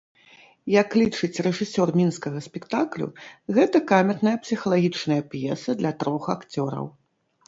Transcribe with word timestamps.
Як 0.81 0.89
лічыць 1.01 1.41
рэжысёр 1.47 1.91
мінскага 1.99 2.39
спектаклю, 2.45 3.07
гэта 3.57 3.81
камерная 3.91 4.33
псіхалагічная 4.47 5.19
п'еса 5.35 5.71
для 5.83 5.91
трох 6.05 6.23
акцёраў. 6.37 6.85